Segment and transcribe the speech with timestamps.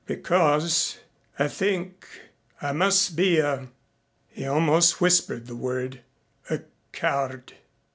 [0.07, 0.97] "Because
[1.37, 2.07] I think
[2.59, 3.67] I must be a"
[4.29, 6.01] he almost whispered the word
[6.49, 7.53] "a coward."